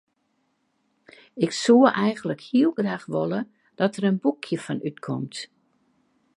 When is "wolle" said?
3.13-3.41